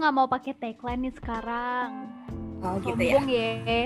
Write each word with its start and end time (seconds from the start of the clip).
nggak 0.00 0.16
mau 0.16 0.24
pakai 0.24 0.56
tagline 0.56 1.04
nih 1.04 1.14
sekarang? 1.20 2.08
Oh 2.64 2.80
gitu 2.80 2.96
Sombong 2.96 3.28
ya? 3.28 3.52
ya. 3.68 3.84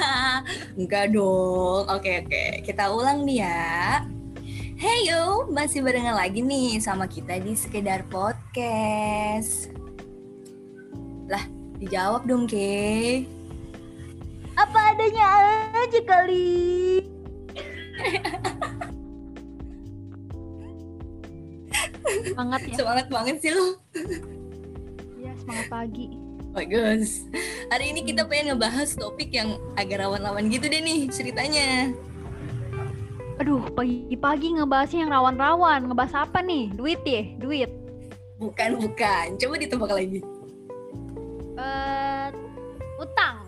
Enggak 0.80 1.12
dong. 1.12 1.84
Oke 1.92 2.24
oke, 2.24 2.64
kita 2.64 2.88
ulang 2.88 3.28
nih 3.28 3.44
ya. 3.44 4.00
Hey 4.80 5.12
yo, 5.12 5.44
masih 5.52 5.84
barengan 5.84 6.16
lagi 6.16 6.40
nih 6.40 6.80
sama 6.80 7.04
kita 7.04 7.36
di 7.36 7.52
sekedar 7.52 8.08
podcast. 8.08 9.68
Lah, 11.28 11.44
dijawab 11.76 12.24
dong 12.24 12.48
ke. 12.48 13.28
Apa 14.56 14.96
adanya 14.96 15.28
aja 15.76 16.00
kali. 16.00 17.04
Semangat 22.32 22.64
ya. 22.64 22.76
Semangat 22.80 23.06
banget 23.12 23.36
sih 23.44 23.52
lu. 23.52 23.76
Semangat 25.42 25.66
pagi. 25.66 26.06
Bagus. 26.54 27.26
Hari 27.66 27.90
ini 27.90 28.06
kita 28.06 28.28
pengen 28.28 28.54
ngebahas 28.54 28.94
topik 28.94 29.34
yang 29.34 29.58
agak 29.74 30.04
rawan-rawan 30.04 30.46
gitu 30.46 30.68
deh 30.68 30.78
nih 30.78 31.10
ceritanya. 31.10 31.90
Aduh, 33.40 33.66
pagi-pagi 33.74 34.54
ngebahasnya 34.54 35.08
yang 35.08 35.10
rawan-rawan. 35.10 35.90
Ngebahas 35.90 36.28
apa 36.28 36.44
nih? 36.44 36.70
Duit 36.76 37.02
ya? 37.02 37.22
Duit. 37.42 37.70
Bukan, 38.38 38.78
bukan. 38.78 39.26
Coba 39.34 39.54
ditebak 39.58 39.90
lagi. 39.90 40.20
Eh, 41.58 42.26
utang. 43.02 43.42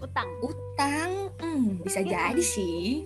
Utang. 0.00 0.28
Utang, 0.40 1.10
hmm, 1.44 1.84
bisa 1.84 2.00
Iya. 2.00 2.32
jadi 2.32 2.40
sih. 2.42 3.04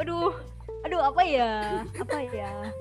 Aduh, 0.00 0.32
aduh 0.80 1.02
apa 1.04 1.20
ya? 1.20 1.84
Apa 2.00 2.18
ya? 2.24 2.72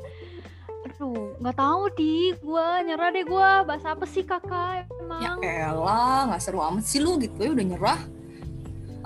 Aduh, 0.94 1.34
nggak 1.42 1.58
tahu 1.58 1.84
di 1.98 2.38
gua 2.38 2.86
nyerah 2.86 3.10
deh 3.10 3.26
gua. 3.26 3.66
Bahas 3.66 3.82
apa 3.82 4.06
sih 4.06 4.22
kakak 4.22 4.86
Ya 4.86 5.34
emang? 5.34 5.42
elah, 5.42 6.30
nggak 6.30 6.42
seru 6.42 6.62
amat 6.62 6.86
sih 6.86 7.02
lu 7.02 7.18
gitu 7.18 7.42
ya 7.42 7.50
udah 7.50 7.66
nyerah. 7.66 8.02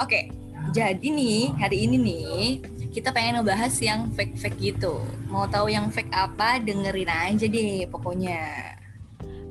Oke, 0.04 0.28
jadi 0.76 1.08
nih 1.08 1.56
hari 1.56 1.88
ini 1.88 1.96
nih 1.96 2.44
kita 2.92 3.16
pengen 3.16 3.40
ngebahas 3.40 3.72
yang 3.80 4.12
fake-fake 4.12 4.60
gitu. 4.60 5.00
Mau 5.32 5.48
tahu 5.48 5.72
yang 5.72 5.88
fake 5.88 6.12
apa? 6.12 6.60
Dengerin 6.60 7.08
aja 7.08 7.46
deh 7.48 7.88
pokoknya. 7.88 8.76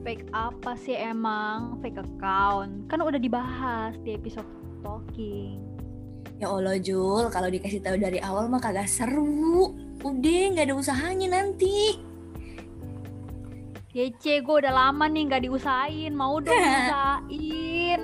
Fake 0.04 0.28
apa 0.36 0.76
sih 0.76 0.94
emang? 0.94 1.80
Fake 1.80 1.98
account. 1.98 2.86
Kan 2.92 3.00
udah 3.00 3.18
dibahas 3.18 3.96
di 4.04 4.12
episode 4.12 4.46
talking. 4.84 5.56
Ya 6.36 6.52
Allah 6.52 6.76
Jul, 6.76 7.32
kalau 7.32 7.48
dikasih 7.48 7.80
tahu 7.80 7.96
dari 7.96 8.20
awal 8.20 8.46
mah 8.52 8.60
kagak 8.60 8.86
seru. 8.92 9.72
Udah 10.04 10.42
nggak 10.52 10.68
ada 10.68 10.74
usahanya 10.76 11.40
nanti. 11.40 11.96
Yece, 13.96 14.44
gue 14.44 14.56
udah 14.60 14.76
lama 14.76 15.08
nih 15.08 15.24
nggak 15.24 15.42
diusahain. 15.48 16.12
Mau 16.12 16.36
dong 16.36 16.52
usahain. 16.84 18.00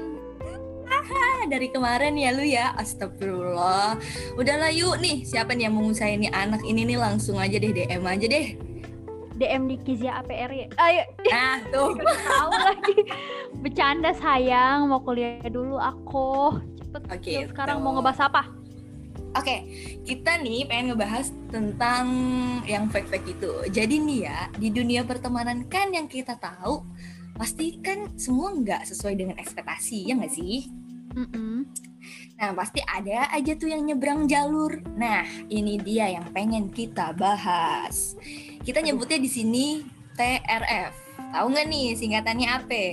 Ah, 0.88 1.44
dari 1.52 1.68
kemarin 1.68 2.16
ya 2.16 2.32
lu 2.32 2.40
ya, 2.48 2.72
astagfirullah. 2.80 4.00
Udahlah 4.40 4.72
yuk 4.72 4.96
nih, 5.04 5.20
siapa 5.28 5.52
nih 5.52 5.68
yang 5.68 5.76
mau 5.76 5.84
ngusahain 5.84 6.24
nih 6.24 6.32
anak 6.32 6.64
ini 6.64 6.88
nih 6.88 6.96
langsung 6.96 7.36
aja 7.36 7.60
deh 7.60 7.76
DM 7.76 8.08
aja 8.08 8.24
deh. 8.24 8.56
DM 9.36 9.68
di 9.68 9.76
Kizia 9.84 10.24
APR 10.24 10.48
ya. 10.56 10.66
Ayo, 10.80 11.04
Nah 11.28 11.60
tuh, 11.68 11.92
tahu 12.40 12.52
lagi. 12.56 12.96
Bercanda 13.60 14.16
sayang, 14.16 14.88
mau 14.88 15.04
kuliah 15.04 15.44
dulu 15.52 15.76
aku. 15.76 16.56
Cepet. 16.80 17.02
Oke, 17.12 17.30
yuk, 17.36 17.52
sekarang 17.52 17.84
mau 17.84 17.92
ngebahas 18.00 18.32
apa? 18.32 18.61
Oke, 19.32 19.64
kita 20.04 20.36
nih 20.44 20.68
pengen 20.68 20.92
ngebahas 20.92 21.32
tentang 21.48 22.06
yang 22.68 22.92
fake-fake 22.92 23.32
itu. 23.40 23.52
Jadi 23.72 23.96
nih 23.96 24.20
ya, 24.28 24.38
di 24.60 24.68
dunia 24.68 25.08
pertemanan 25.08 25.64
kan 25.72 25.88
yang 25.88 26.04
kita 26.04 26.36
tahu 26.36 26.84
pasti 27.32 27.80
kan 27.80 28.12
semua 28.20 28.52
nggak 28.52 28.84
sesuai 28.84 29.16
dengan 29.16 29.36
ekspektasi, 29.40 30.04
ya 30.04 30.20
nggak 30.20 30.34
sih? 30.36 30.68
Mm-mm. 31.16 31.64
Nah, 32.36 32.50
pasti 32.52 32.84
ada 32.84 33.30
aja 33.32 33.52
tuh 33.56 33.72
yang 33.72 33.88
nyebrang 33.88 34.28
jalur. 34.28 34.82
Nah, 34.98 35.24
ini 35.48 35.80
dia 35.80 36.12
yang 36.12 36.28
pengen 36.34 36.68
kita 36.68 37.16
bahas. 37.16 38.18
Kita 38.60 38.84
nyebutnya 38.84 39.16
di 39.16 39.30
sini 39.30 39.66
TRF. 40.12 40.92
Tahu 41.32 41.46
nggak 41.48 41.66
nih 41.72 41.86
singkatannya 41.96 42.48
apa? 42.52 42.84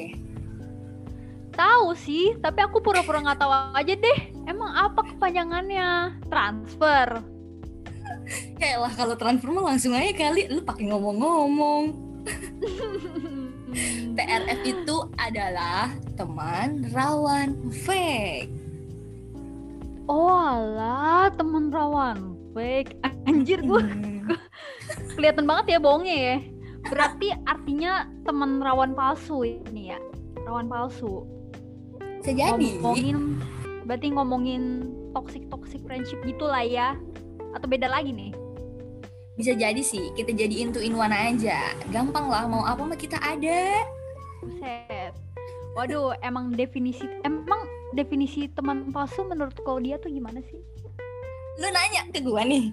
Tahu 1.59 1.91
sih, 1.91 2.39
tapi 2.39 2.63
aku 2.63 2.79
pura-pura 2.79 3.19
nggak 3.19 3.39
tahu 3.43 3.51
aja 3.75 3.93
deh. 3.99 4.19
Emang 4.47 4.71
apa 4.71 5.03
kepanjangannya? 5.03 6.15
Transfer. 6.31 7.19
Ya 8.61 8.77
lah 8.77 8.93
kalau 8.93 9.17
transfer 9.17 9.49
mah 9.49 9.73
langsung 9.73 9.95
aja 9.97 10.13
kali 10.13 10.45
lu 10.53 10.61
pakai 10.61 10.85
ngomong-ngomong. 10.85 11.97
TRF 14.17 14.59
itu 14.67 14.95
adalah 15.17 15.89
teman 16.13 16.85
rawan 16.93 17.57
fake. 17.73 18.53
Oh 20.05 20.29
alah, 20.29 21.33
temen 21.33 21.73
rawan. 21.73 22.37
Fake. 22.53 22.93
Anjir 23.25 23.65
gue 23.65 23.81
Hmm. 23.81 24.29
kelihatan 25.17 25.49
banget 25.49 25.65
ya 25.73 25.79
bohongnya 25.81 26.17
ya. 26.17 26.37
Berarti 26.85 27.33
artinya 27.49 28.05
temen 28.29 28.61
rawan 28.61 28.93
palsu 28.93 29.41
ini 29.41 29.89
ya. 29.89 29.99
Rawan 30.45 30.69
palsu. 30.69 31.38
Bisa 32.29 32.45
jadi. 32.45 32.69
Ngomongin 32.77 33.17
berarti 33.89 34.07
ngomongin 34.13 34.63
toxic 35.17 35.49
toxic 35.49 35.81
friendship 35.89 36.21
gitulah 36.21 36.61
ya. 36.61 36.93
Atau 37.57 37.65
beda 37.65 37.89
lagi 37.89 38.13
nih? 38.13 38.29
Bisa 39.33 39.57
jadi 39.57 39.81
sih, 39.81 40.13
kita 40.13 40.37
jadiin 40.37 40.69
tuh 40.69 40.85
in 40.85 40.93
one 40.93 41.09
aja. 41.09 41.73
Gampang 41.89 42.29
lah, 42.29 42.45
mau 42.45 42.61
apa 42.69 42.85
mah 42.85 42.93
kita 42.93 43.17
ada. 43.17 43.81
Buset. 44.45 45.17
Waduh, 45.73 46.13
emang 46.21 46.53
definisi 46.53 47.09
emang 47.25 47.65
definisi 47.97 48.45
teman 48.53 48.93
palsu 48.93 49.25
menurut 49.25 49.57
kau 49.65 49.81
dia 49.81 49.97
tuh 49.97 50.13
gimana 50.13 50.37
sih? 50.45 50.61
Lu 51.57 51.65
nanya 51.73 52.05
ke 52.13 52.21
gua 52.21 52.45
nih. 52.45 52.69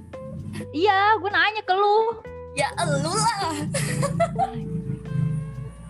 Iya, 0.76 1.16
gue 1.16 1.30
nanya 1.32 1.62
ke 1.64 1.72
lu. 1.72 2.20
Ya 2.56 2.68
elu 2.76 3.08
lah. 3.08 3.56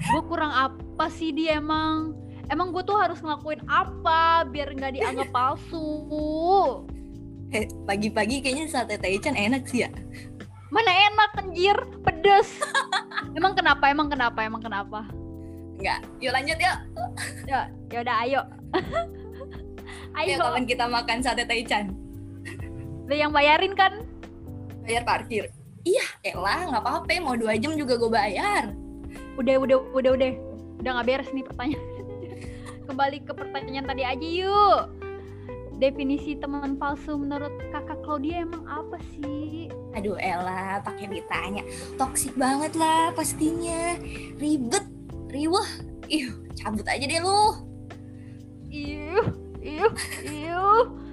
Gue 0.07 0.23
kurang 0.31 0.55
apa 0.55 1.11
sih 1.11 1.35
dia 1.35 1.59
emang? 1.59 2.26
Emang 2.47 2.71
gue 2.71 2.83
tuh 2.87 2.95
harus 2.95 3.19
ngelakuin 3.19 3.59
apa 3.67 4.47
biar 4.47 4.71
nggak 4.71 4.95
dianggap 4.95 5.29
palsu? 5.35 6.07
Eh, 7.51 7.67
pagi-pagi 7.87 8.43
kayaknya 8.43 8.71
sate 8.71 8.99
taichan 8.99 9.35
enak 9.35 9.67
sih 9.67 9.83
ya. 9.83 9.91
Mana 10.71 10.91
enak 10.91 11.31
anjir, 11.43 11.79
pedes. 12.07 12.59
emang 13.39 13.55
kenapa? 13.55 13.91
Emang 13.91 14.07
kenapa? 14.11 14.39
Emang 14.47 14.63
kenapa? 14.63 15.07
Enggak, 15.79 16.01
yuk 16.23 16.33
lanjut 16.35 16.59
yuk. 16.59 16.79
Ya, 17.51 17.71
ya 17.91 17.99
udah 18.03 18.17
ayo. 18.27 18.43
Ayo 20.17 20.41
ayo, 20.41 20.49
kapan 20.49 20.65
kita 20.65 20.85
makan 20.89 21.21
sate 21.21 21.45
taichan? 21.45 21.93
lu 23.07 23.15
yang 23.15 23.37
bayarin 23.37 23.77
kan? 23.77 24.01
Bayar 24.81 25.05
parkir. 25.05 25.53
Iya, 25.85 26.03
elah 26.25 26.73
nggak 26.73 26.83
apa-apa, 26.83 27.21
mau 27.21 27.37
dua 27.37 27.55
jam 27.61 27.77
juga 27.77 28.01
gue 28.01 28.09
bayar. 28.09 28.73
Udah, 29.37 29.61
udah, 29.61 29.79
udah, 29.93 30.13
udah. 30.17 30.31
Udah 30.81 30.91
nggak 30.97 31.07
beres 31.07 31.31
nih 31.37 31.45
pertanyaan. 31.45 31.96
Kembali 32.87 33.19
ke 33.27 33.35
pertanyaan 33.35 33.87
tadi 33.91 34.03
aja 34.07 34.27
yuk. 34.27 34.83
Definisi 35.77 36.39
teman 36.41 36.81
palsu 36.81 37.19
menurut 37.21 37.53
kakak 37.69 38.01
Claudia 38.01 38.47
emang 38.47 38.65
apa 38.65 38.97
sih? 39.13 39.69
Aduh 39.93 40.17
Ella, 40.17 40.81
pakai 40.81 41.11
ditanya. 41.11 41.67
Toksik 42.01 42.33
banget 42.39 42.73
lah 42.79 43.13
pastinya. 43.13 43.99
Ribet, 44.41 44.87
riwah. 45.29 45.69
Ih, 46.07 46.31
cabut 46.57 46.87
aja 46.87 47.05
deh 47.05 47.21
lu. 47.21 47.43
Iuh, 48.73 49.29
iuh, 49.61 49.95
iuh. 50.25 51.06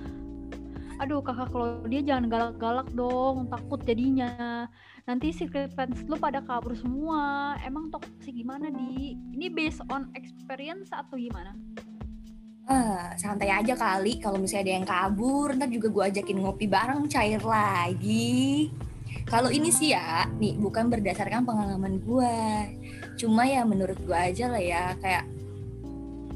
Aduh 1.01 1.25
kakak 1.25 1.49
Claudia 1.49 2.01
jangan 2.05 2.25
galak-galak 2.29 2.89
dong, 2.93 3.49
takut 3.49 3.81
jadinya. 3.81 4.67
Nanti 5.03 5.33
secret 5.35 5.73
fans 5.73 5.99
lu 6.05 6.15
pada 6.15 6.39
kabur 6.39 6.77
semua. 6.77 7.53
Emang 7.65 7.89
toxic 7.89 8.31
gimana 8.31 8.69
di? 8.69 9.17
Ini 9.33 9.49
based 9.51 9.83
on 9.89 10.13
experience 10.13 10.93
atau 10.93 11.17
gimana? 11.17 11.57
Ah, 12.63 13.11
santai 13.19 13.51
aja 13.51 13.75
kali 13.75 14.23
kalau 14.23 14.39
misalnya 14.39 14.63
ada 14.63 14.73
yang 14.79 14.87
kabur, 14.87 15.51
ntar 15.51 15.67
juga 15.67 15.91
gue 15.91 16.03
ajakin 16.15 16.37
ngopi 16.39 16.65
bareng 16.71 17.11
cair 17.11 17.43
lagi. 17.43 18.71
Kalau 19.27 19.51
ini 19.51 19.67
sih 19.67 19.91
ya, 19.91 20.23
nih 20.39 20.55
bukan 20.55 20.87
berdasarkan 20.87 21.43
pengalaman 21.43 21.99
gue. 21.99 22.39
Cuma 23.19 23.43
ya 23.43 23.67
menurut 23.67 23.99
gue 23.99 24.15
aja 24.15 24.47
lah 24.47 24.63
ya, 24.63 24.95
kayak 25.03 25.27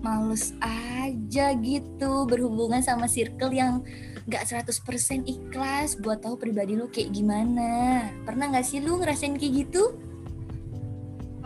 males 0.03 0.51
aja 0.59 1.55
gitu 1.57 2.27
berhubungan 2.27 2.83
sama 2.83 3.07
circle 3.07 3.55
yang 3.55 3.79
gak 4.27 4.43
100% 4.43 5.23
ikhlas 5.23 5.95
buat 6.03 6.19
tahu 6.19 6.35
pribadi 6.35 6.75
lu 6.75 6.91
kayak 6.91 7.15
gimana. 7.15 8.03
Pernah 8.27 8.51
gak 8.51 8.67
sih 8.67 8.83
lu 8.83 8.99
ngerasain 8.99 9.39
kayak 9.39 9.53
gitu? 9.67 9.95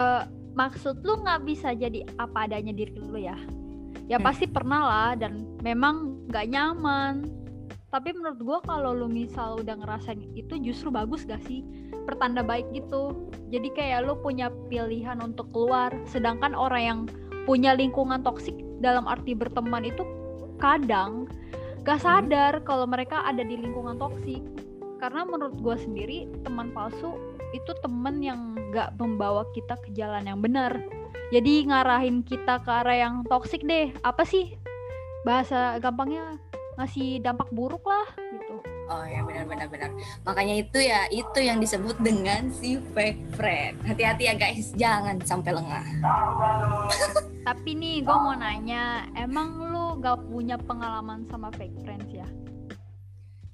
Eh, 0.01 0.23
maksud 0.57 1.05
lu 1.05 1.21
nggak 1.21 1.45
bisa 1.45 1.77
jadi 1.77 2.01
apa 2.17 2.49
adanya 2.49 2.73
diri 2.73 2.97
lu 2.97 3.21
ya? 3.21 3.37
Ya 4.09 4.17
Hmm. 4.17 4.25
pasti 4.25 4.49
pernah 4.49 4.81
lah 4.81 5.11
dan 5.15 5.45
memang 5.61 6.25
nggak 6.27 6.47
nyaman. 6.49 7.15
tapi 7.91 8.15
menurut 8.15 8.39
gue 8.39 8.59
kalau 8.71 8.95
lu 8.95 9.11
misal 9.11 9.59
udah 9.59 9.75
ngerasain 9.75 10.23
itu 10.31 10.55
justru 10.63 10.87
bagus 10.87 11.27
gak 11.27 11.43
sih 11.43 11.59
pertanda 12.07 12.39
baik 12.39 12.63
gitu 12.71 13.27
jadi 13.51 13.67
kayak 13.75 13.99
lu 14.07 14.15
punya 14.15 14.47
pilihan 14.71 15.19
untuk 15.19 15.51
keluar 15.51 15.91
sedangkan 16.07 16.55
orang 16.55 16.83
yang 16.87 16.99
punya 17.43 17.75
lingkungan 17.75 18.23
toksik 18.23 18.55
dalam 18.79 19.11
arti 19.11 19.35
berteman 19.35 19.83
itu 19.83 20.07
kadang 20.55 21.27
gak 21.81 21.99
hmm. 22.01 22.05
sadar 22.05 22.53
kalau 22.61 22.85
mereka 22.85 23.25
ada 23.25 23.41
di 23.41 23.57
lingkungan 23.57 23.97
toksik 23.97 24.41
karena 25.01 25.25
menurut 25.25 25.57
gue 25.57 25.75
sendiri 25.81 26.29
teman 26.45 26.69
palsu 26.69 27.17
itu 27.51 27.71
teman 27.81 28.21
yang 28.21 28.53
gak 28.69 28.93
membawa 29.01 29.43
kita 29.57 29.73
ke 29.81 29.89
jalan 29.97 30.29
yang 30.29 30.39
benar 30.39 30.77
jadi 31.31 31.65
ngarahin 31.65 32.21
kita 32.27 32.61
ke 32.61 32.69
arah 32.69 32.97
yang 32.97 33.15
toksik 33.25 33.65
deh 33.65 33.89
apa 34.05 34.21
sih 34.27 34.55
bahasa 35.25 35.77
gampangnya 35.79 36.37
ngasih 36.81 37.21
dampak 37.21 37.45
buruk 37.53 37.85
lah 37.85 38.07
gitu. 38.17 38.57
Oh 38.91 39.05
ya 39.07 39.23
benar-benar 39.23 39.71
benar. 39.71 39.91
Makanya 40.27 40.55
itu 40.59 40.77
ya 40.83 41.07
itu 41.07 41.39
yang 41.39 41.63
disebut 41.63 41.95
dengan 42.03 42.51
si 42.51 42.81
fake 42.91 43.37
friend. 43.39 43.79
Hati-hati 43.87 44.27
ya 44.27 44.35
guys, 44.35 44.75
jangan 44.75 45.15
sampai 45.23 45.55
lengah. 45.55 45.85
Tapi 47.47 47.69
nih 47.77 48.03
gue 48.03 48.17
mau 48.17 48.35
nanya, 48.35 49.07
emang 49.15 49.70
gak 50.01 50.25
punya 50.27 50.57
pengalaman 50.57 51.23
sama 51.29 51.53
fake 51.53 51.77
friends 51.85 52.09
ya? 52.09 52.27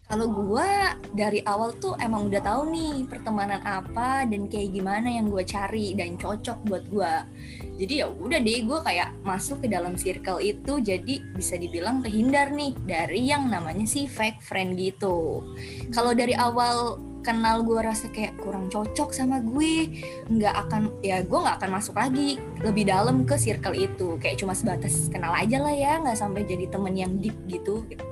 Kalau 0.07 0.31
gue 0.31 0.71
dari 1.19 1.43
awal 1.43 1.75
tuh 1.83 1.99
emang 1.99 2.31
udah 2.31 2.39
tahu 2.39 2.71
nih 2.71 3.03
pertemanan 3.11 3.59
apa 3.67 4.23
dan 4.23 4.47
kayak 4.47 4.71
gimana 4.71 5.11
yang 5.11 5.27
gue 5.27 5.43
cari 5.43 5.99
dan 5.99 6.15
cocok 6.15 6.63
buat 6.63 6.87
gue. 6.87 7.13
Jadi 7.75 7.93
ya 7.99 8.07
udah 8.07 8.39
deh 8.39 8.63
gue 8.63 8.79
kayak 8.87 9.19
masuk 9.27 9.59
ke 9.59 9.67
dalam 9.67 9.99
circle 9.99 10.39
itu 10.39 10.79
jadi 10.79 11.19
bisa 11.35 11.59
dibilang 11.59 11.99
kehindar 11.99 12.55
nih 12.55 12.71
dari 12.87 13.27
yang 13.27 13.51
namanya 13.51 13.83
si 13.83 14.07
fake 14.07 14.39
friend 14.39 14.79
gitu. 14.79 15.43
Kalau 15.91 16.15
dari 16.15 16.39
awal 16.39 17.03
kenal 17.27 17.59
gue 17.67 17.83
rasa 17.83 18.07
kayak 18.07 18.39
kurang 18.39 18.71
cocok 18.71 19.11
sama 19.11 19.43
gue 19.43 19.99
nggak 20.31 20.55
akan 20.63 20.95
ya 21.03 21.19
gue 21.19 21.35
nggak 21.35 21.59
akan 21.59 21.71
masuk 21.75 21.99
lagi 21.99 22.39
lebih 22.63 22.87
dalam 22.87 23.27
ke 23.27 23.35
circle 23.35 23.75
itu 23.75 24.15
kayak 24.23 24.39
cuma 24.39 24.55
sebatas 24.55 25.11
kenal 25.11 25.35
aja 25.35 25.59
lah 25.59 25.75
ya 25.75 25.99
nggak 25.99 26.15
sampai 26.15 26.47
jadi 26.47 26.71
temen 26.71 26.95
yang 26.95 27.11
deep 27.19 27.35
gitu, 27.51 27.83
gitu. 27.91 28.07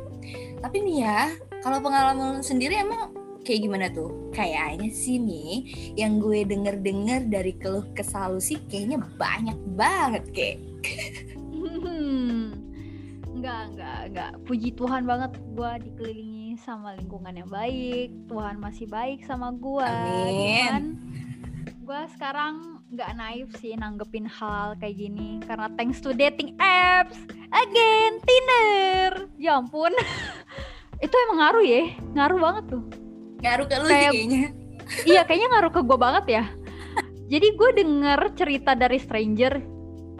tapi 0.59 0.83
nih 0.83 1.07
ya 1.07 1.31
kalau 1.63 1.79
pengalaman 1.79 2.44
sendiri 2.44 2.75
emang 2.83 3.15
kayak 3.45 3.62
gimana 3.62 3.88
tuh? 3.94 4.33
Kayaknya 4.33 4.89
sih 4.89 5.21
nih 5.21 5.53
yang 5.94 6.18
gue 6.18 6.41
denger-denger 6.50 7.29
dari 7.29 7.53
keluh 7.61 7.85
kesal 7.94 8.41
sih 8.41 8.57
kayaknya 8.65 8.97
banyak 9.21 9.57
banget 9.77 10.23
kayak. 10.33 10.59
Hmm, 11.56 12.57
enggak, 13.33 13.61
enggak, 13.69 14.00
enggak. 14.09 14.31
Puji 14.50 14.73
Tuhan 14.73 15.06
banget 15.06 15.38
gue 15.53 15.71
dikelilingi 15.89 16.44
sama 16.60 16.96
lingkungan 16.96 17.36
yang 17.36 17.50
baik. 17.52 18.12
Tuhan 18.28 18.57
masih 18.60 18.88
baik 18.90 19.24
sama 19.24 19.54
gue. 19.56 19.86
Amin. 19.88 20.66
Dan 20.68 20.84
gue 21.86 22.02
sekarang 22.18 22.81
nggak 22.90 23.12
naif 23.13 23.50
sih 23.62 23.78
nanggepin 23.78 24.25
hal 24.25 24.74
kayak 24.81 24.98
gini 24.98 25.38
karena 25.46 25.69
thanks 25.78 26.02
to 26.02 26.13
dating 26.13 26.57
apps 26.57 27.18
again 27.54 28.18
Tinder 28.25 29.30
ya 29.38 29.62
ampun 29.62 29.94
itu 31.06 31.16
emang 31.30 31.38
ngaruh 31.46 31.66
ya 31.66 31.94
ngaruh 32.13 32.40
banget 32.42 32.63
tuh 32.74 32.84
ngaruh 33.42 33.66
ke 33.69 33.75
lu 33.81 33.88
Kayak, 33.90 34.02
sih 34.02 34.18
kayaknya 34.18 34.44
iya 35.06 35.22
kayaknya 35.25 35.48
ngaruh 35.54 35.72
ke 35.74 35.81
gue 35.86 35.98
banget 35.98 36.25
ya 36.30 36.44
jadi 37.25 37.48
gue 37.57 37.69
denger 37.74 38.19
cerita 38.38 38.72
dari 38.78 38.98
stranger 39.02 39.54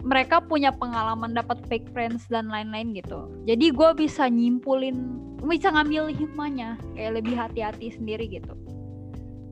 mereka 0.06 0.38
punya 0.38 0.70
pengalaman 0.70 1.34
dapat 1.34 1.58
fake 1.66 1.90
friends 1.90 2.30
dan 2.30 2.46
lain-lain 2.46 2.94
gitu. 2.94 3.26
Jadi 3.42 3.74
gue 3.74 3.90
bisa 3.98 4.30
nyimpulin 4.30 5.18
bisa 5.42 5.74
ngambil 5.74 6.14
hikmahnya 6.14 6.78
kayak 6.94 7.18
lebih 7.18 7.34
hati-hati 7.34 7.90
sendiri 7.90 8.30
gitu. 8.30 8.54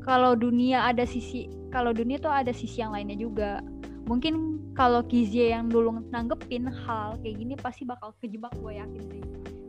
Kalau 0.07 0.39
dunia 0.39 0.87
ada 0.87 1.03
sisi 1.03 1.51
kalau 1.75 1.91
dunia 1.91 2.23
tuh 2.23 2.31
ada 2.31 2.55
sisi 2.55 2.79
yang 2.79 2.95
lainnya 2.95 3.19
juga. 3.19 3.59
Mungkin 4.07 4.63
kalau 4.79 5.03
Kizia 5.03 5.59
yang 5.59 5.67
dulu 5.73 6.07
nanggepin 6.15 6.71
hal 6.71 7.19
kayak 7.25 7.35
gini 7.35 7.55
pasti 7.59 7.83
bakal 7.83 8.15
kejebak 8.23 8.55
gue 8.63 8.79
yakin 8.79 9.03
sih. 9.11 9.23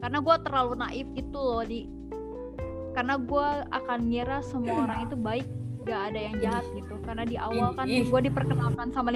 Karena 0.05 0.21
gue 0.21 0.35
terlalu 0.45 0.73
naif 0.77 1.07
itu 1.17 1.33
loh 1.33 1.65
di. 1.65 1.89
Karena 2.93 3.17
gue 3.17 3.47
akan 3.73 3.99
ngira 4.05 4.39
semua 4.45 4.85
orang 4.85 5.09
itu 5.09 5.17
baik 5.17 5.47
gak 5.87 6.13
ada 6.13 6.19
yang 6.19 6.35
jahat 6.45 6.65
gitu. 6.77 6.93
Karena 7.01 7.23
di 7.25 7.41
awal 7.41 7.73
kan 7.73 7.89
gue 7.89 8.21
diperkenalkan 8.27 8.93
sama 8.93 9.09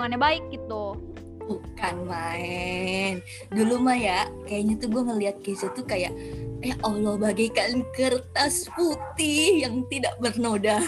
lingkungannya 0.00 0.16
baik 0.16 0.44
gitu. 0.48 0.96
Bukan 1.44 1.94
main 2.08 3.20
dulu 3.52 3.84
mah 3.84 3.98
ya 4.00 4.24
kayaknya 4.48 4.74
tuh 4.80 4.88
gue 4.96 5.02
ngeliat 5.04 5.36
Keisha 5.44 5.68
tuh 5.76 5.84
kayak 5.84 6.16
ya 6.64 6.72
Allah 6.80 7.20
bagaikan 7.20 7.84
kertas 7.92 8.64
putih 8.72 9.60
yang 9.60 9.84
tidak 9.92 10.16
bernoda. 10.16 10.80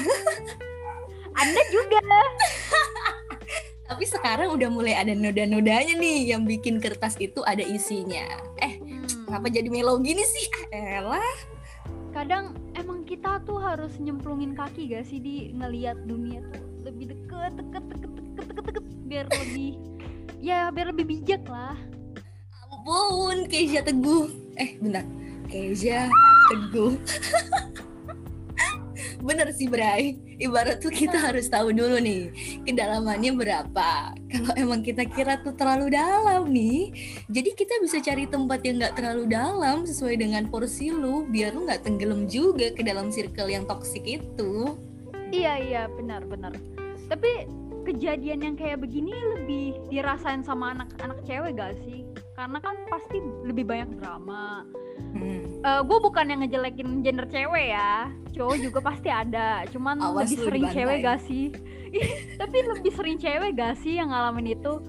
Anda 1.44 1.62
juga. 1.68 2.00
Tapi 3.92 4.04
sekarang 4.08 4.56
udah 4.56 4.72
mulai 4.72 4.96
ada 4.96 5.12
noda-nodanya 5.12 5.92
nih 5.92 6.32
yang 6.32 6.48
bikin 6.48 6.80
kertas 6.80 7.20
itu 7.20 7.44
ada 7.44 7.60
isinya. 7.60 8.24
Eh 8.64 8.80
kenapa 9.28 9.52
jadi 9.52 9.68
melo 9.68 10.00
gini 10.00 10.24
sih? 10.24 10.48
Ah, 10.72 11.04
elah. 11.04 11.36
Kadang 12.16 12.56
emang 12.80 13.04
kita 13.04 13.44
tuh 13.44 13.60
harus 13.60 13.92
nyemplungin 14.00 14.56
kaki 14.56 14.96
gak 14.96 15.04
sih 15.04 15.20
di 15.20 15.52
ngelihat 15.52 16.00
dunia 16.08 16.40
tuh? 16.48 16.64
Lebih 16.88 17.12
deket 17.12 17.52
deket 17.60 17.84
deket 17.92 18.10
deket 18.16 18.32
deket, 18.40 18.56
deket 18.56 18.71
biar 19.12 19.28
lebih 19.28 19.76
ya 20.40 20.72
biar 20.72 20.88
lebih 20.88 21.04
bijak 21.04 21.44
lah. 21.44 21.76
Ampun 22.72 23.44
Keisha 23.44 23.84
Teguh. 23.84 24.32
Eh 24.56 24.80
benar 24.80 25.04
Keisha 25.52 26.08
Teguh. 26.48 26.96
Bener 29.22 29.54
sih 29.54 29.70
Bray. 29.70 30.18
Ibarat 30.40 30.82
tuh 30.82 30.90
kita 30.90 31.14
harus 31.28 31.46
tahu 31.46 31.76
dulu 31.76 32.00
nih 32.00 32.32
kedalamannya 32.64 33.36
berapa. 33.36 34.16
Kalau 34.16 34.54
emang 34.56 34.80
kita 34.80 35.04
kira 35.04 35.38
tuh 35.44 35.52
terlalu 35.60 35.92
dalam 35.92 36.48
nih 36.48 36.90
jadi 37.28 37.52
kita 37.52 37.84
bisa 37.84 38.00
cari 38.00 38.24
tempat 38.24 38.64
yang 38.64 38.80
nggak 38.80 38.96
terlalu 38.96 39.28
dalam 39.28 39.84
sesuai 39.84 40.16
dengan 40.16 40.48
porsi 40.48 40.88
lu 40.88 41.28
biar 41.28 41.52
lu 41.52 41.68
nggak 41.68 41.84
tenggelam 41.84 42.24
juga 42.32 42.72
ke 42.72 42.80
dalam 42.80 43.12
circle 43.12 43.52
yang 43.52 43.68
toksik 43.68 44.08
itu. 44.08 44.72
Iya 45.28 45.60
iya 45.60 45.82
benar 45.92 46.24
benar. 46.24 46.56
Tapi 47.12 47.61
kejadian 47.82 48.40
yang 48.42 48.56
kayak 48.56 48.80
begini 48.82 49.12
lebih 49.38 49.78
dirasain 49.90 50.42
sama 50.46 50.74
anak-anak 50.74 51.18
cewek 51.26 51.58
gak 51.58 51.74
sih 51.82 52.06
karena 52.38 52.58
kan 52.62 52.76
pasti 52.88 53.18
lebih 53.44 53.68
banyak 53.68 54.00
drama 54.00 54.66
Hmm. 55.12 55.44
Uh, 55.60 55.68
eh, 55.68 55.80
gue 55.84 55.98
bukan 56.00 56.24
yang 56.24 56.40
ngejelekin 56.40 57.04
gender 57.04 57.26
cewek 57.28 57.76
ya, 57.76 58.08
cowok 58.32 58.56
juga 58.64 58.78
pasti 58.80 59.08
ada. 59.12 59.66
Cuman 59.68 60.00
Awas 60.00 60.32
lebih 60.32 60.38
sering 60.40 60.64
dibantai. 60.64 60.76
cewek 60.80 60.96
gak 61.04 61.20
sih? 61.28 61.44
Tapi 62.40 62.56
lebih 62.64 62.92
sering 62.96 63.16
cewek 63.20 63.50
gak 63.52 63.74
sih 63.84 64.00
yang 64.00 64.08
ngalamin 64.08 64.56
itu? 64.56 64.80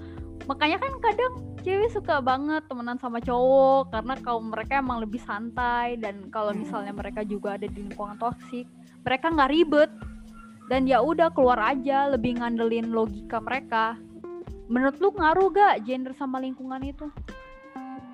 Makanya 0.48 0.80
kan 0.80 0.92
kadang 1.00 1.32
cewek 1.64 1.92
suka 1.92 2.20
banget 2.20 2.64
temenan 2.68 3.00
sama 3.00 3.20
cowok 3.20 3.92
karena 3.92 4.14
kaum 4.20 4.44
mereka 4.52 4.72
emang 4.80 5.00
lebih 5.00 5.20
santai 5.24 5.96
dan 6.00 6.28
kalau 6.28 6.52
hmm. 6.52 6.64
misalnya 6.64 6.92
mereka 6.92 7.20
juga 7.24 7.56
ada 7.60 7.68
di 7.68 7.84
lingkungan 7.84 8.16
toksik, 8.16 8.68
mereka 9.04 9.28
nggak 9.28 9.50
ribet 9.52 9.90
dan 10.68 10.88
ya 10.88 11.00
udah 11.04 11.32
keluar 11.32 11.60
aja 11.60 12.08
lebih 12.08 12.40
ngandelin 12.40 12.92
logika 12.92 13.40
mereka. 13.40 13.98
Menurut 14.68 14.96
lu 14.96 15.12
ngaruh 15.12 15.52
gak 15.52 15.84
gender 15.84 16.16
sama 16.16 16.40
lingkungan 16.40 16.80
itu? 16.80 17.06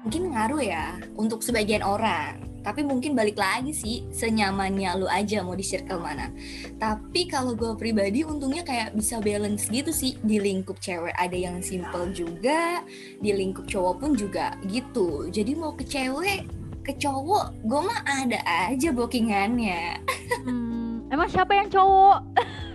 mungkin 0.01 0.33
ngaruh 0.33 0.63
ya 0.65 0.97
untuk 1.17 1.45
sebagian 1.45 1.85
orang. 1.85 2.41
Tapi 2.61 2.85
mungkin 2.85 3.17
balik 3.17 3.41
lagi 3.41 3.73
sih 3.73 4.05
senyamannya 4.13 5.01
lu 5.01 5.09
aja 5.09 5.41
mau 5.41 5.57
di 5.57 5.65
circle 5.65 5.97
mana. 5.97 6.29
Tapi 6.77 7.25
kalau 7.25 7.57
gue 7.57 7.73
pribadi 7.73 8.21
untungnya 8.21 8.61
kayak 8.61 8.93
bisa 8.93 9.17
balance 9.17 9.73
gitu 9.73 9.89
sih 9.89 10.21
di 10.21 10.37
lingkup 10.37 10.77
cewek. 10.77 11.17
Ada 11.17 11.37
yang 11.37 11.65
simple 11.65 12.13
juga 12.13 12.85
di 13.17 13.33
lingkup 13.33 13.65
cowok 13.65 13.95
pun 14.05 14.13
juga 14.13 14.53
gitu. 14.69 15.33
Jadi 15.33 15.57
mau 15.57 15.73
ke 15.73 15.89
cewek 15.89 16.45
ke 16.85 16.93
cowok 17.01 17.65
gue 17.65 17.81
mah 17.81 18.01
ada 18.05 18.41
aja 18.45 18.93
bookingannya. 18.93 20.05
Hmm, 20.45 20.80
emang 21.11 21.29
siapa 21.29 21.53
yang 21.59 21.69
cowok? 21.69 22.19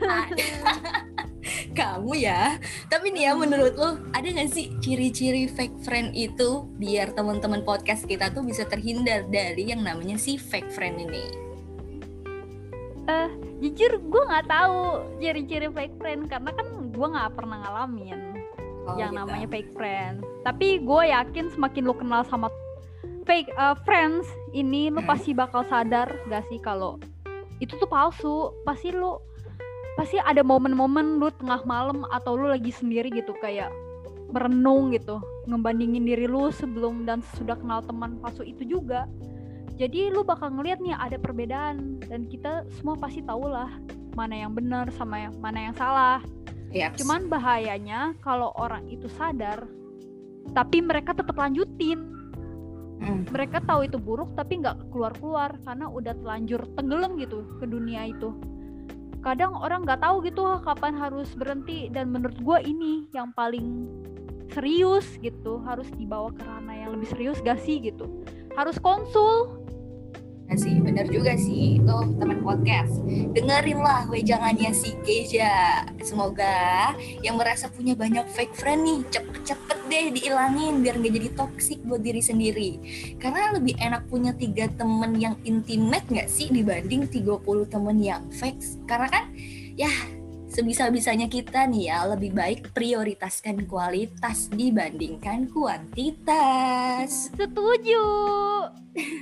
Kamu 1.77 2.13
ya. 2.17 2.57
Tapi 2.87 3.11
nih 3.11 3.29
ya 3.29 3.31
menurut 3.37 3.75
lo 3.75 3.99
ada 4.11 4.27
gak 4.27 4.51
sih 4.51 4.71
ciri-ciri 4.79 5.47
fake 5.47 5.83
friend 5.83 6.15
itu 6.15 6.67
biar 6.77 7.13
teman-teman 7.15 7.61
podcast 7.63 8.05
kita 8.07 8.31
tuh 8.31 8.43
bisa 8.43 8.67
terhindar 8.67 9.27
dari 9.29 9.71
yang 9.71 9.81
namanya 9.81 10.19
si 10.19 10.35
fake 10.35 10.71
friend 10.71 10.99
ini? 10.99 11.25
Eh 13.05 13.11
uh, 13.11 13.29
jujur 13.61 14.01
gue 14.01 14.23
nggak 14.25 14.49
tahu 14.49 15.05
ciri-ciri 15.21 15.69
fake 15.69 15.95
friend 16.01 16.25
karena 16.25 16.49
kan 16.51 16.67
gue 16.89 17.07
nggak 17.07 17.31
pernah 17.37 17.57
ngalamin 17.61 18.19
oh, 18.89 18.97
yang 18.97 19.13
gitu. 19.13 19.19
namanya 19.21 19.47
fake 19.47 19.71
friend. 19.77 20.25
Tapi 20.41 20.81
gue 20.81 21.01
yakin 21.13 21.45
semakin 21.53 21.83
lo 21.85 21.93
kenal 21.93 22.25
sama 22.25 22.49
fake 23.25 23.49
uh, 23.57 23.77
friends 23.85 24.25
ini 24.53 24.89
lo 24.93 25.01
hmm. 25.01 25.09
pasti 25.09 25.33
bakal 25.33 25.65
sadar 25.65 26.13
gak 26.29 26.45
sih 26.49 26.61
kalau 26.61 27.01
itu 27.59 27.73
tuh 27.77 27.89
palsu. 27.89 28.51
Pasti 28.63 28.91
lo 28.91 29.23
pasti 29.95 30.19
ada 30.19 30.43
momen-momen 30.43 31.23
lu 31.23 31.31
tengah 31.39 31.63
malam 31.63 32.03
atau 32.11 32.35
lu 32.35 32.51
lagi 32.51 32.67
sendiri 32.67 33.07
gitu 33.15 33.31
kayak 33.39 33.71
merenung 34.35 34.91
gitu 34.91 35.23
ngebandingin 35.47 36.03
diri 36.03 36.27
lu 36.27 36.51
sebelum 36.51 37.07
dan 37.07 37.23
sudah 37.39 37.55
kenal 37.55 37.79
teman 37.85 38.19
palsu 38.19 38.43
itu 38.43 38.65
juga. 38.65 39.07
Jadi 39.75 40.07
lu 40.11 40.23
bakal 40.23 40.55
ngeliat 40.55 40.79
nih 40.79 40.95
ada 40.95 41.19
perbedaan 41.19 41.99
dan 42.07 42.27
kita 42.31 42.63
semua 42.79 42.95
pasti 42.95 43.19
tahu 43.23 43.51
lah 43.51 43.71
mana 44.15 44.47
yang 44.47 44.55
benar 44.55 44.87
sama 44.95 45.27
yang 45.27 45.35
mana 45.43 45.71
yang 45.71 45.75
salah. 45.75 46.23
Yaps. 46.75 46.99
cuman 46.99 47.31
bahayanya 47.31 48.19
kalau 48.19 48.51
orang 48.59 48.83
itu 48.91 49.07
sadar 49.15 49.63
tapi 50.51 50.83
mereka 50.83 51.15
tetap 51.15 51.39
lanjutin 51.39 52.04
Mm. 53.05 53.29
mereka 53.29 53.61
tahu 53.61 53.85
itu 53.85 54.01
buruk 54.01 54.33
tapi 54.33 54.65
nggak 54.65 54.89
keluar 54.89 55.13
keluar 55.21 55.53
karena 55.61 55.85
udah 55.85 56.13
telanjur 56.17 56.65
tenggelam 56.73 57.21
gitu 57.21 57.45
ke 57.61 57.65
dunia 57.69 58.09
itu 58.09 58.33
kadang 59.21 59.53
orang 59.57 59.85
nggak 59.85 60.01
tahu 60.01 60.25
gitu 60.25 60.41
kapan 60.65 60.97
harus 60.97 61.29
berhenti 61.37 61.89
dan 61.93 62.09
menurut 62.09 62.37
gue 62.41 62.59
ini 62.65 63.05
yang 63.13 63.29
paling 63.33 63.85
serius 64.53 65.17
gitu 65.21 65.61
harus 65.65 65.89
dibawa 65.97 66.29
ke 66.33 66.41
ranah 66.45 66.77
yang 66.77 66.89
lebih 66.93 67.09
serius 67.09 67.41
gak 67.41 67.57
sih 67.61 67.81
gitu 67.81 68.05
harus 68.53 68.77
konsul 68.81 69.65
Nah 70.45 70.53
sih, 70.61 70.77
bener 70.77 71.09
juga 71.09 71.33
sih. 71.33 71.81
Tuh, 71.81 72.05
teman 72.21 72.45
podcast. 72.45 73.01
Dengerin 73.33 73.81
lah 73.81 74.05
wejangannya 74.05 74.77
si 74.77 74.93
Keja. 75.01 75.89
Semoga 76.05 76.93
yang 77.25 77.41
merasa 77.41 77.65
punya 77.65 77.97
banyak 77.97 78.29
fake 78.29 78.53
friend 78.53 78.85
nih, 78.85 79.01
cepet-cepet 79.09 79.74
deh 79.87 80.11
diilangin 80.13 80.81
biar 80.81 80.97
nggak 80.99 81.13
jadi 81.13 81.29
toxic 81.37 81.79
buat 81.85 82.01
diri 82.01 82.21
sendiri. 82.21 82.71
Karena 83.21 83.55
lebih 83.55 83.77
enak 83.77 84.09
punya 84.09 84.35
tiga 84.35 84.69
temen 84.73 85.17
yang 85.17 85.35
intimate 85.45 86.05
nggak 86.09 86.29
sih 86.29 86.49
dibanding 86.49 87.07
30 87.07 87.45
temen 87.69 87.97
yang 88.01 88.23
fake. 88.33 88.85
Karena 88.89 89.07
kan, 89.09 89.31
ya 89.77 89.91
sebisa-bisanya 90.55 91.27
kita 91.27 91.67
nih 91.67 91.91
ya 91.91 92.07
lebih 92.15 92.31
baik 92.31 92.71
prioritaskan 92.71 93.67
kualitas 93.67 94.47
dibandingkan 94.55 95.51
kuantitas. 95.51 97.27
setuju 97.35 98.03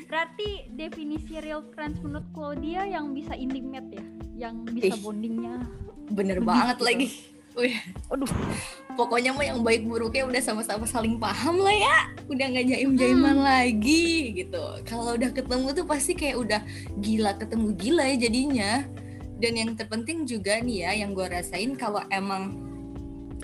berarti 0.05 0.69
definisi 0.69 1.41
real 1.41 1.65
friends 1.73 1.97
menurut 2.05 2.29
Claudia 2.37 2.85
yang 2.85 3.17
bisa 3.17 3.33
intimate 3.33 3.89
ya 3.89 4.05
yang 4.45 4.61
bisa 4.69 4.93
Ih. 4.93 5.01
bondingnya 5.01 5.65
Bener 6.13 6.37
banget 6.43 6.77
lagi. 6.83 7.09
Wih, 7.57 7.79
aduh 8.13 8.29
pokoknya 8.93 9.33
mah 9.33 9.45
yang 9.45 9.59
baik 9.61 9.85
buruknya 9.85 10.23
udah 10.29 10.41
sama-sama 10.41 10.85
saling 10.85 11.17
paham 11.17 11.59
lah 11.59 11.75
ya. 11.75 11.97
Udah 12.29 12.45
nggak 12.49 12.65
jaim-jaiman 12.69 13.37
lagi 13.41 14.33
gitu. 14.37 14.63
Kalau 14.87 15.17
udah 15.17 15.29
ketemu 15.33 15.67
tuh 15.73 15.85
pasti 15.85 16.13
kayak 16.15 16.37
udah 16.37 16.61
gila 17.01 17.35
ketemu 17.37 17.67
gila 17.75 18.03
ya 18.13 18.15
jadinya. 18.17 18.71
Dan 19.37 19.59
yang 19.59 19.71
terpenting 19.75 20.23
juga 20.23 20.61
nih 20.63 20.87
ya 20.87 20.91
yang 21.03 21.11
gue 21.11 21.25
rasain 21.27 21.75
kalau 21.75 21.99
emang 22.07 22.55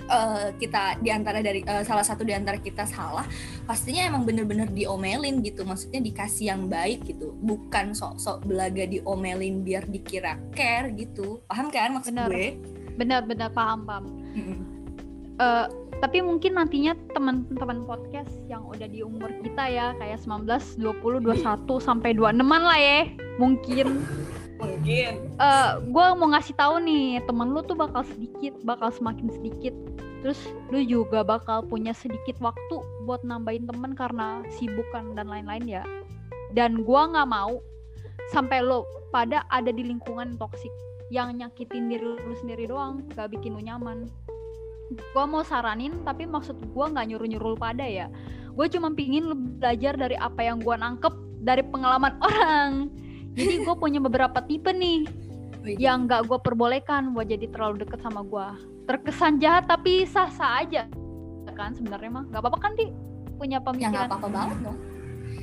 eh, 0.07 0.55
kita 0.55 1.01
di 1.03 1.09
antara 1.11 1.43
dari 1.43 1.59
eh, 1.65 1.83
salah 1.83 2.05
satu 2.07 2.23
di 2.23 2.31
antara 2.31 2.55
kita 2.55 2.87
salah 2.87 3.27
pastinya 3.67 4.07
emang 4.07 4.23
bener-bener 4.23 4.71
diomelin 4.71 5.43
gitu. 5.43 5.67
Maksudnya 5.67 5.99
dikasih 5.99 6.55
yang 6.55 6.71
baik 6.71 7.03
gitu. 7.03 7.35
Bukan 7.43 7.91
sok-sok 7.91 8.47
belaga 8.47 8.87
diomelin 8.87 9.65
biar 9.65 9.83
dikira 9.89 10.39
care 10.55 10.93
gitu. 10.95 11.43
Paham 11.49 11.67
kan 11.67 11.91
maksud 11.91 12.15
Bener. 12.15 12.31
gue? 12.31 12.47
Benar-benar 12.95 13.51
paham 13.51 13.83
paham. 13.83 14.05
Mm-mm. 14.35 14.78
Eh, 15.39 15.65
tapi 15.99 16.19
mungkin 16.19 16.59
nantinya 16.59 16.95
teman-teman 17.15 17.87
podcast 17.87 18.31
yang 18.51 18.63
udah 18.67 18.87
di 18.87 19.03
umur 19.03 19.31
kita 19.39 19.67
ya 19.71 19.95
kayak 19.99 20.19
19, 20.23 20.79
20, 20.79 21.23
21 21.23 21.79
sampai 21.79 22.11
26-an 22.15 22.63
lah 22.63 22.79
ya 22.79 22.99
mungkin. 23.39 24.03
Mungkin. 24.59 25.11
Eh 25.39 25.71
gue 25.79 26.05
mau 26.19 26.27
ngasih 26.35 26.55
tahu 26.59 26.83
nih 26.83 27.23
temen 27.23 27.55
lu 27.55 27.63
tuh 27.63 27.75
bakal 27.79 28.03
sedikit 28.03 28.51
bakal 28.67 28.91
semakin 28.91 29.31
sedikit. 29.31 29.71
Terus 30.19 30.39
lu 30.71 30.83
juga 30.83 31.23
bakal 31.23 31.63
punya 31.63 31.95
sedikit 31.95 32.35
waktu 32.43 32.83
buat 33.07 33.23
nambahin 33.23 33.63
temen 33.63 33.95
karena 33.95 34.43
sibukan 34.59 35.15
dan 35.15 35.31
lain-lain 35.31 35.79
ya. 35.79 35.83
Dan 36.51 36.83
gua 36.83 37.07
nggak 37.07 37.27
mau 37.31 37.63
sampai 38.35 38.59
lo 38.59 38.83
pada 39.15 39.47
ada 39.47 39.71
di 39.71 39.87
lingkungan 39.87 40.35
toksik 40.35 40.71
yang 41.09 41.31
nyakitin 41.39 41.87
diri 41.87 42.05
lu 42.05 42.35
sendiri 42.37 42.69
doang 42.69 43.01
gak 43.17 43.33
bikin 43.33 43.57
lu 43.57 43.65
nyaman 43.65 44.05
gua 45.13 45.25
mau 45.29 45.43
saranin 45.45 46.01
tapi 46.03 46.25
maksud 46.25 46.57
gua 46.73 46.89
nggak 46.89 47.05
nyuruh-nyuruh 47.13 47.49
lu 47.55 47.59
pada 47.59 47.85
ya. 47.85 48.07
Gue 48.53 48.67
cuma 48.67 48.91
pingin 48.91 49.29
lu 49.31 49.35
belajar 49.37 49.95
dari 49.95 50.19
apa 50.19 50.43
yang 50.43 50.59
gua 50.59 50.75
nangkep 50.75 51.13
dari 51.45 51.63
pengalaman 51.63 52.19
orang. 52.27 52.91
Jadi 53.37 53.63
gue 53.63 53.75
punya 53.77 54.03
beberapa 54.03 54.43
tipe 54.43 54.73
nih 54.73 55.07
yang 55.79 56.09
nggak 56.09 56.27
gue 56.27 56.39
perbolehkan 56.43 57.13
buat 57.15 57.29
jadi 57.29 57.45
terlalu 57.51 57.85
deket 57.87 57.99
sama 58.03 58.25
gue 58.25 58.47
terkesan 58.89 59.37
jahat 59.37 59.69
tapi 59.69 60.03
sah 60.03 60.27
sah 60.33 60.65
aja. 60.65 60.89
Kan 61.55 61.75
sebenarnya 61.75 62.09
mah 62.09 62.23
nggak 62.31 62.41
apa-apa 62.41 62.59
kan 62.59 62.71
di? 62.75 62.87
Punya 63.35 63.59
ya 63.59 63.63
pemikiran. 63.63 63.91
nggak 63.95 64.07
apa-apa 64.11 64.27
banget 64.27 64.57
dong 64.65 64.88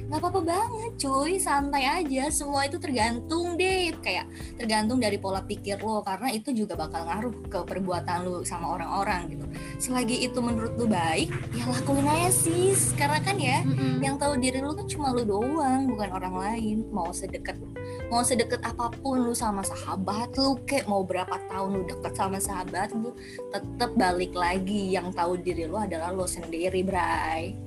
nggak 0.07 0.21
apa-apa 0.23 0.41
banget 0.43 0.93
cuy. 1.03 1.33
Santai 1.39 1.85
aja. 1.85 2.31
Semua 2.31 2.67
itu 2.67 2.79
tergantung 2.79 3.59
deh 3.59 3.91
kayak 4.01 4.31
tergantung 4.55 5.03
dari 5.03 5.19
pola 5.19 5.43
pikir 5.43 5.83
lo. 5.83 6.03
Karena 6.07 6.31
itu 6.31 6.55
juga 6.55 6.79
bakal 6.79 7.07
ngaruh 7.07 7.35
ke 7.51 7.59
perbuatan 7.67 8.19
lo 8.23 8.47
sama 8.47 8.79
orang-orang 8.79 9.35
gitu. 9.35 9.45
Selagi 9.83 10.27
itu 10.31 10.39
menurut 10.39 10.79
lo 10.79 10.87
baik 10.87 11.31
ya 11.55 11.65
lakuin 11.67 12.07
aja 12.07 12.31
sis. 12.31 12.95
Karena 12.95 13.19
kan 13.19 13.37
ya 13.37 13.67
Mm-mm. 13.67 13.99
yang 14.03 14.17
tahu 14.17 14.39
diri 14.39 14.63
lu 14.63 14.73
kan 14.73 14.87
cuma 14.87 15.11
lu 15.11 15.27
doang 15.27 15.91
bukan 15.91 16.09
orang 16.15 16.35
lain. 16.39 16.87
Mau 16.95 17.11
sedekat 17.11 17.59
mau 18.07 18.23
sedekat 18.23 18.63
apa 18.63 18.95
pun 19.03 19.27
lu 19.27 19.35
sama 19.35 19.67
sahabat 19.67 20.31
lu 20.39 20.55
kayak 20.63 20.87
mau 20.87 21.03
berapa 21.03 21.35
tahun 21.51 21.71
lu 21.75 21.83
deket 21.91 22.15
sama 22.15 22.39
sahabat 22.39 22.95
lu 22.95 23.11
tetap 23.51 23.91
balik 23.99 24.31
lagi 24.31 24.95
yang 24.95 25.11
tahu 25.11 25.35
diri 25.39 25.67
lu 25.67 25.75
adalah 25.75 26.15
lu 26.15 26.23
sendiri 26.23 26.87
bray. 26.87 27.59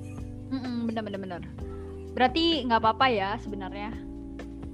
Mm-mm, 0.50 0.88
bener 0.88 1.02
bener 1.06 1.20
bener 1.20 1.69
berarti 2.20 2.68
nggak 2.68 2.84
apa-apa 2.84 3.06
ya 3.08 3.30
sebenarnya. 3.40 3.96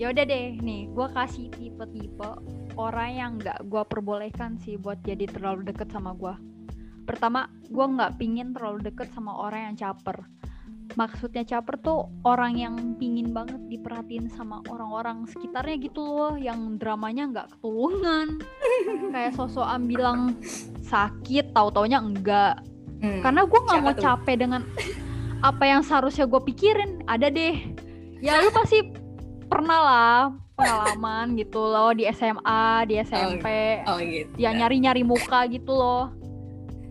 Ya 0.03 0.11
udah 0.11 0.25
deh 0.27 0.59
nih 0.59 0.91
gue 0.91 1.07
kasih 1.15 1.47
tipe-tipe 1.55 2.31
orang 2.75 3.11
yang 3.15 3.31
nggak 3.39 3.63
gue 3.71 3.83
perbolehkan 3.87 4.59
sih 4.59 4.75
buat 4.75 4.99
jadi 5.07 5.31
terlalu 5.31 5.71
deket 5.71 5.95
sama 5.95 6.11
gue 6.19 6.35
pertama 7.07 7.47
gue 7.71 7.87
nggak 7.87 8.19
pingin 8.19 8.51
terlalu 8.51 8.91
deket 8.91 9.09
sama 9.15 9.33
orang 9.47 9.73
yang 9.73 9.77
caper. 9.79 10.27
Maksudnya 10.99 11.47
caper 11.47 11.79
tuh 11.83 12.11
orang 12.27 12.59
yang 12.59 12.75
pingin 12.99 13.31
banget 13.31 13.59
diperhatiin 13.71 14.27
sama 14.33 14.63
orang-orang 14.71 15.27
sekitarnya 15.31 15.77
gitu 15.83 16.03
loh 16.03 16.35
yang 16.35 16.79
dramanya 16.83 17.31
nggak 17.31 17.49
ketulungan. 17.57 18.43
Kayak 19.15 19.39
sosokan 19.39 19.87
bilang 19.87 20.35
sakit 20.83 21.55
tahu 21.55 21.69
taunya 21.71 22.03
enggak. 22.03 22.59
Hmm, 23.03 23.21
karena 23.23 23.47
gue 23.47 23.61
nggak 23.61 23.81
mau 23.83 23.95
tuh? 23.95 24.03
capek 24.03 24.37
dengan 24.41 24.63
apa 25.47 25.63
yang 25.63 25.83
seharusnya 25.87 26.27
gue 26.27 26.43
pikirin 26.43 27.07
ada 27.07 27.31
deh. 27.31 27.55
Ya. 28.19 28.43
Lu 28.43 28.51
pasti 28.51 28.83
pernah 29.47 29.81
lah 29.87 30.21
pengalaman 30.59 31.39
gitu 31.39 31.61
loh 31.63 31.95
di 31.95 32.09
SMA 32.11 32.89
di 32.91 32.99
SMP 32.99 33.47
oh 33.87 34.03
gitu. 34.03 34.33
Ya 34.35 34.51
nyari 34.51 34.83
nyari 34.83 35.07
muka 35.07 35.47
gitu 35.47 35.71
loh. 35.71 36.11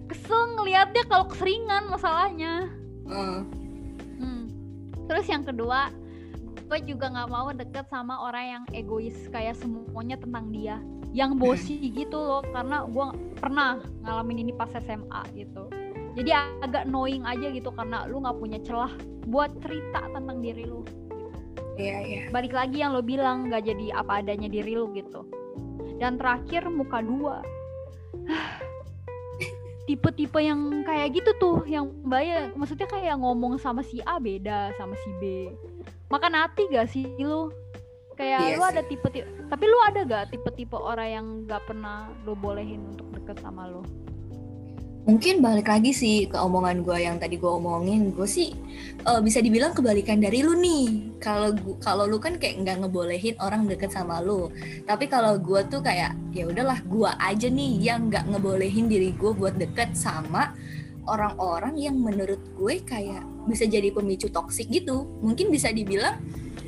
Kesel 0.07 0.55
ngeliatnya 0.55 1.03
kalau 1.11 1.27
keseringan 1.27 1.91
masalahnya. 1.91 2.71
Hmm, 3.05 3.45
Hmm. 4.17 4.49
terus 5.05 5.29
yang 5.29 5.45
kedua 5.45 5.93
gue 6.65 6.79
juga 6.89 7.13
nggak 7.13 7.29
mau 7.29 7.53
deket 7.53 7.85
sama 7.93 8.17
orang 8.25 8.45
yang 8.49 8.63
egois 8.73 9.13
kayak 9.29 9.59
semuanya 9.59 10.15
tentang 10.15 10.49
dia. 10.55 10.79
Yang 11.11 11.31
bosi 11.39 11.75
gitu 11.91 12.15
loh 12.15 12.41
karena 12.55 12.87
gue 12.87 13.05
pernah 13.39 13.83
ngalamin 14.03 14.47
ini 14.47 14.51
pas 14.55 14.71
SMA 14.71 15.21
gitu 15.35 15.67
jadi 16.15 16.47
agak 16.63 16.87
knowing 16.87 17.27
aja 17.27 17.51
gitu 17.51 17.69
karena 17.75 18.07
lu 18.07 18.23
nggak 18.23 18.39
punya 18.39 18.59
celah 18.63 18.91
buat 19.27 19.51
cerita 19.59 20.07
tentang 20.15 20.39
diri 20.39 20.63
lu. 20.63 20.87
Iya 21.75 21.97
iya. 22.07 22.21
Balik 22.31 22.55
lagi 22.55 22.79
yang 22.79 22.95
lo 22.95 23.03
bilang 23.03 23.51
nggak 23.51 23.67
jadi 23.67 23.99
apa 23.99 24.23
adanya 24.23 24.47
diri 24.47 24.79
lu 24.79 24.95
gitu. 24.95 25.27
Dan 25.99 26.15
terakhir 26.15 26.71
muka 26.71 27.03
dua. 27.03 27.43
Tipe-tipe 29.85 30.39
yang 30.41 30.81
kayak 30.81 31.13
gitu 31.13 31.31
tuh 31.37 31.57
yang 31.69 31.91
bahaya 32.07 32.49
maksudnya 32.57 32.89
kayak 32.89 33.21
ngomong 33.21 33.61
sama 33.61 33.85
si 33.85 34.01
A 34.07 34.17
beda 34.17 34.71
sama 34.79 34.95
si 34.97 35.09
B. 35.19 35.51
Makan 36.09 36.33
hati 36.33 36.65
gak 36.71 36.89
sih 36.89 37.05
lu? 37.21 37.51
Kayak 38.15 38.39
Iya 38.39 38.55
lu 38.55 38.63
sih. 38.63 38.71
ada 38.71 38.81
tipe-tipe 38.87 39.29
tapi 39.45 39.63
lu 39.67 39.77
ada 39.83 40.01
gak 40.07 40.31
tipe-tipe 40.31 40.79
orang 40.79 41.09
yang 41.11 41.27
gak 41.45 41.61
pernah 41.67 42.09
lu 42.23 42.33
bolehin 42.33 42.81
untuk 42.95 43.11
deket 43.13 43.37
sama 43.43 43.67
lu 43.69 43.83
mungkin 45.05 45.37
balik 45.37 45.69
lagi 45.69 45.93
sih 45.93 46.25
ke 46.25 46.33
omongan 46.33 46.81
gue 46.81 46.97
yang 46.97 47.21
tadi 47.21 47.37
gue 47.37 47.47
omongin. 47.47 48.11
Gue 48.11 48.25
sih 48.25 48.51
eh, 49.05 49.21
bisa 49.21 49.39
dibilang 49.39 49.71
kebalikan 49.77 50.17
dari 50.17 50.41
lu 50.41 50.57
nih. 50.57 51.15
Kalau 51.21 51.53
kalau 51.79 52.09
lu 52.09 52.17
kan 52.17 52.41
kayak 52.41 52.65
nggak 52.65 52.77
ngebolehin 52.85 53.37
orang 53.37 53.69
deket 53.69 53.93
sama 53.93 54.19
lu. 54.19 54.49
Tapi 54.83 55.05
kalau 55.05 55.37
gue 55.37 55.61
tuh 55.69 55.85
kayak 55.85 56.17
ya 56.33 56.49
udahlah 56.49 56.81
gue 56.83 57.09
aja 57.21 57.47
nih 57.47 57.73
yang 57.79 58.09
nggak 58.09 58.25
ngebolehin 58.33 58.89
diri 58.89 59.13
gue 59.13 59.31
buat 59.31 59.55
deket 59.55 59.93
sama 59.93 60.57
orang-orang 61.05 61.77
yang 61.77 62.01
menurut 62.01 62.41
gue 62.57 62.81
kayak 62.81 63.21
bisa 63.45 63.69
jadi 63.69 63.93
pemicu 63.93 64.27
toksik 64.33 64.73
gitu. 64.73 65.05
Mungkin 65.21 65.53
bisa 65.53 65.69
dibilang 65.69 66.17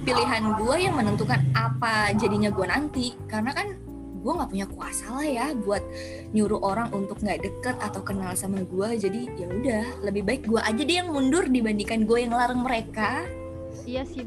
pilihan 0.06 0.56
gue 0.62 0.76
yang 0.78 0.94
menentukan 0.94 1.42
apa 1.58 2.14
jadinya 2.14 2.54
gue 2.54 2.66
nanti. 2.70 3.18
Karena 3.26 3.50
kan 3.50 3.87
gue 4.18 4.32
nggak 4.34 4.50
punya 4.50 4.68
kuasa 4.68 5.06
lah 5.14 5.24
ya 5.24 5.48
buat 5.54 5.84
nyuruh 6.32 6.60
orang 6.60 6.90
untuk 6.92 7.18
nggak 7.20 7.42
deket 7.42 7.76
atau 7.80 8.02
kenal 8.02 8.34
sama 8.34 8.62
gue 8.62 8.90
jadi 8.98 9.22
ya 9.38 9.48
udah 9.48 9.86
lebih 10.04 10.24
baik 10.24 10.42
gue 10.46 10.60
aja 10.60 10.82
deh 10.82 10.98
yang 10.98 11.10
mundur 11.10 11.46
dibandingkan 11.46 12.04
gue 12.04 12.18
yang 12.26 12.34
larang 12.34 12.62
mereka. 12.62 13.24
Iya 13.86 14.04
sih 14.04 14.26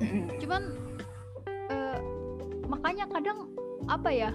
Mm-mm. 0.00 0.32
cuman 0.40 0.62
eh, 1.68 1.98
makanya 2.64 3.04
kadang 3.12 3.52
apa 3.84 4.08
ya 4.08 4.30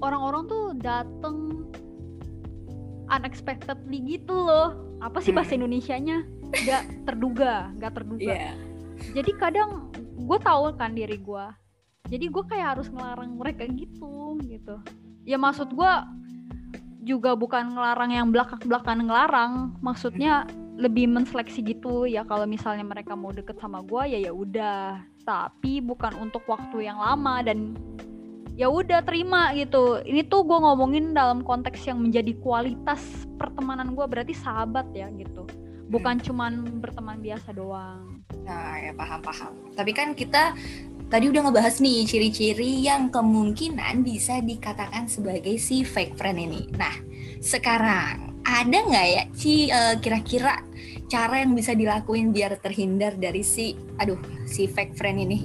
orang-orang 0.00 0.48
tuh 0.48 0.64
dateng 0.80 1.68
unexpectedly 3.08 4.18
gitu 4.18 4.32
loh. 4.32 4.72
Apa 5.02 5.18
sih 5.18 5.34
bahasa 5.34 5.52
Hmm. 5.52 5.66
Indonesianya? 5.66 6.24
Nggak 6.52 6.82
terduga 7.04 7.68
nggak 7.76 7.92
terduga. 7.92 8.32
Iya. 8.32 8.52
jadi 9.12 9.30
kadang 9.34 9.90
gue 10.14 10.38
tahu 10.38 10.70
kan 10.78 10.94
diri 10.94 11.18
gue 11.18 11.44
jadi 12.10 12.26
gue 12.28 12.44
kayak 12.46 12.66
harus 12.78 12.88
ngelarang 12.90 13.38
mereka 13.38 13.66
gitu 13.70 14.38
gitu. 14.46 14.76
Ya 15.22 15.38
maksud 15.38 15.70
gue 15.70 15.92
juga 17.02 17.34
bukan 17.34 17.74
ngelarang 17.74 18.10
yang 18.14 18.28
belakang 18.30 18.62
belakang 18.62 19.02
ngelarang 19.02 19.74
maksudnya 19.82 20.46
lebih 20.78 21.06
menseleksi 21.10 21.62
gitu. 21.62 22.08
Ya 22.08 22.26
kalau 22.26 22.48
misalnya 22.48 22.82
mereka 22.82 23.14
mau 23.14 23.30
deket 23.30 23.58
sama 23.62 23.84
gue 23.86 24.18
ya 24.18 24.18
ya 24.30 24.32
udah. 24.34 25.02
Tapi 25.22 25.78
bukan 25.78 26.18
untuk 26.18 26.42
waktu 26.50 26.90
yang 26.90 26.98
lama 26.98 27.38
dan 27.46 27.78
ya 28.58 28.66
udah 28.68 29.00
terima 29.06 29.54
gitu. 29.54 30.02
Ini 30.02 30.26
tuh 30.26 30.42
gue 30.44 30.58
ngomongin 30.58 31.14
dalam 31.14 31.40
konteks 31.46 31.86
yang 31.86 32.02
menjadi 32.02 32.34
kualitas 32.42 33.00
pertemanan 33.38 33.94
gue 33.94 34.04
berarti 34.04 34.34
sahabat 34.34 34.90
ya 34.92 35.06
gitu. 35.14 35.46
Bukan 35.92 36.24
cuman 36.24 36.80
berteman 36.80 37.20
biasa 37.20 37.52
doang. 37.52 38.24
Nah, 38.42 38.74
ya 38.80 38.96
paham-paham. 38.96 39.76
Tapi 39.76 39.92
kan 39.92 40.16
kita 40.16 40.56
tadi 41.12 41.28
udah 41.28 41.44
ngebahas 41.44 41.76
nih 41.84 42.08
ciri-ciri 42.08 42.88
yang 42.88 43.12
kemungkinan 43.12 44.00
bisa 44.00 44.40
dikatakan 44.40 45.04
sebagai 45.04 45.60
si 45.60 45.84
fake 45.84 46.16
friend 46.16 46.40
ini. 46.40 46.72
Nah, 46.72 46.96
sekarang 47.44 48.40
ada 48.42 48.78
nggak 48.80 49.06
ya 49.12 49.22
Ci 49.36 49.68
eh, 49.68 50.00
kira-kira 50.00 50.64
cara 51.06 51.44
yang 51.44 51.52
bisa 51.52 51.76
dilakuin 51.76 52.32
biar 52.32 52.56
terhindar 52.58 53.14
dari 53.20 53.44
si 53.44 53.76
aduh 54.00 54.16
si 54.48 54.64
fake 54.64 54.96
friend 54.96 55.20
ini? 55.20 55.40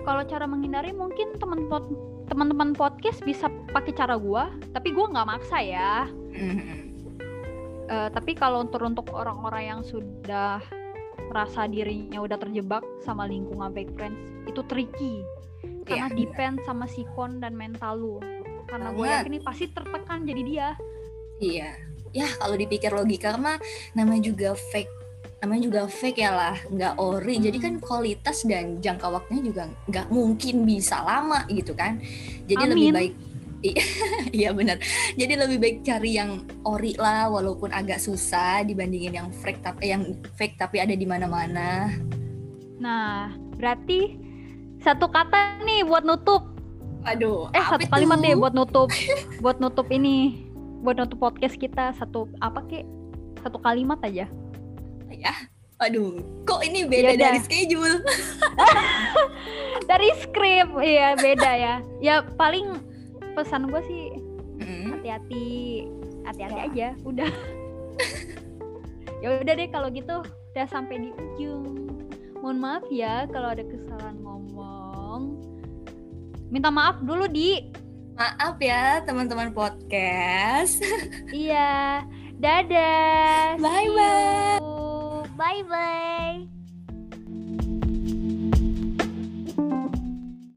kalau 0.00 0.24
cara 0.24 0.48
menghindari 0.48 0.96
mungkin 0.96 1.36
teman 1.36 1.68
pod- 1.68 1.92
teman-teman 2.26 2.72
podcast 2.72 3.20
bisa 3.20 3.52
pakai 3.70 3.92
cara 3.92 4.16
gua 4.16 4.48
tapi 4.72 4.96
gua 4.96 5.12
nggak 5.12 5.28
maksa 5.28 5.60
ya 5.60 6.08
Mhm. 6.32 6.78
Eh, 7.90 8.08
tapi 8.14 8.32
kalau 8.32 8.62
untuk 8.64 8.80
untuk 8.80 9.06
orang-orang 9.12 9.76
yang 9.76 9.80
sudah 9.84 10.62
merasa 11.30 11.70
dirinya 11.70 12.18
udah 12.18 12.34
terjebak 12.42 12.82
sama 13.06 13.30
lingkungan 13.30 13.70
fake 13.70 13.94
friends 13.94 14.18
itu 14.50 14.60
tricky. 14.66 15.22
Karena 15.86 16.10
Iya, 16.10 16.16
depend 16.18 16.58
sama 16.66 16.90
sikon 16.90 17.38
dan 17.38 17.54
mental 17.54 17.94
lu. 18.02 18.16
Karena 18.66 18.90
gue 18.90 19.06
yakin 19.06 19.32
ini 19.38 19.40
pasti 19.42 19.70
tertekan 19.70 20.26
jadi 20.26 20.42
dia. 20.42 20.68
Iya. 21.38 21.70
Ya 22.10 22.26
kalau 22.42 22.58
dipikir 22.58 22.90
logika 22.90 23.38
mah 23.38 23.62
namanya 23.94 24.34
juga 24.34 24.58
fake 24.58 24.98
namanya 25.40 25.62
juga 25.72 25.82
fake 25.88 26.20
ya 26.20 26.32
lah 26.34 26.56
nggak 26.68 26.94
ori. 27.00 27.40
Jadi 27.40 27.58
kan 27.62 27.74
kualitas 27.80 28.44
dan 28.44 28.76
jangka 28.82 29.08
waktunya 29.08 29.42
juga 29.46 29.62
nggak 29.88 30.06
mungkin 30.12 30.66
bisa 30.68 31.00
lama 31.00 31.46
gitu 31.48 31.72
kan. 31.72 31.96
Jadi 32.44 32.62
lebih 32.66 32.90
Amin. 32.90 32.96
baik 32.98 33.14
I- 33.14 33.29
iya 34.32 34.50
benar 34.58 34.80
jadi 35.16 35.36
lebih 35.36 35.58
baik 35.60 35.76
cari 35.84 36.16
yang 36.16 36.44
ori 36.64 36.96
lah 36.96 37.28
walaupun 37.28 37.72
agak 37.72 38.00
susah 38.00 38.64
dibandingin 38.64 39.16
yang 39.16 39.28
fake 39.30 39.60
tapi 39.60 39.92
yang 39.92 40.16
fake 40.36 40.56
tapi 40.56 40.80
ada 40.80 40.96
di 40.96 41.04
mana-mana. 41.04 41.92
Nah 42.80 43.32
berarti 43.60 44.16
satu 44.80 45.08
kata 45.12 45.60
nih 45.64 45.84
buat 45.84 46.04
nutup. 46.04 46.48
Aduh 47.04 47.52
eh 47.52 47.64
satu 47.64 47.84
kalimat 47.88 48.20
tuh? 48.20 48.24
deh 48.24 48.34
buat 48.36 48.54
nutup. 48.56 48.88
Buat 49.44 49.56
nutup 49.60 49.88
ini 49.92 50.48
buat 50.80 50.96
nutup 50.96 51.20
podcast 51.20 51.56
kita. 51.60 51.92
Satu 51.96 52.28
apa 52.40 52.64
kek 52.68 52.84
satu 53.44 53.60
kalimat 53.60 54.00
aja. 54.04 54.28
Ya 55.12 55.34
aduh 55.80 56.20
kok 56.44 56.60
ini 56.60 56.84
beda 56.84 57.16
Yaudah. 57.16 57.24
dari 57.32 57.38
schedule? 57.40 57.96
Dari 59.90 60.12
skrip 60.22 60.70
iya 60.86 61.18
beda 61.18 61.50
ya. 61.56 61.74
Ya 61.98 62.22
paling 62.38 62.78
pesan 63.32 63.68
gue 63.68 63.82
sih 63.84 64.04
Mm. 64.60 64.92
hati-hati 64.92 65.48
hati-hati 66.22 66.60
Ya. 66.60 66.66
aja 66.68 66.88
udah. 67.02 67.30
Ya 69.20 69.36
udah 69.36 69.52
deh 69.52 69.68
kalau 69.68 69.92
gitu 69.92 70.24
udah 70.24 70.66
sampai 70.66 70.96
di 70.96 71.10
ujung. 71.12 71.92
Mohon 72.40 72.56
maaf 72.56 72.84
ya 72.88 73.28
kalau 73.28 73.52
ada 73.52 73.60
kesalahan 73.60 74.16
ngomong. 74.20 75.36
Minta 76.48 76.72
maaf 76.72 77.04
dulu 77.04 77.28
di. 77.28 77.68
Maaf 78.16 78.56
ya 78.56 79.04
teman-teman 79.04 79.52
podcast. 79.52 80.80
Iya. 81.36 82.04
Dadah. 82.36 83.60
Bye-bye. 83.60 84.60
bye 85.36 85.60
bye 85.64 86.59